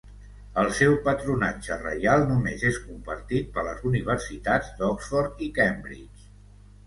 [0.59, 6.27] El seu patronatge reial només és compartit per les universitats d'Oxford i Cambridge.